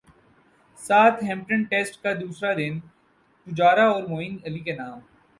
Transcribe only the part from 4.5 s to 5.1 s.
کے نام